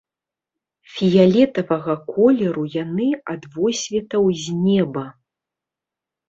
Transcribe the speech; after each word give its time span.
Фіялетавага 0.93 1.93
колеру 2.15 2.63
яны, 2.77 3.07
ад 3.35 3.45
водсветаў 3.59 4.23
з 4.45 4.57
неба. 4.65 5.05